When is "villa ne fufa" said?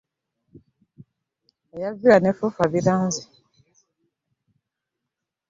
1.99-2.63